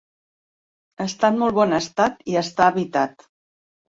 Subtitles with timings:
[1.03, 3.27] Està en molt bon estat i està habitat.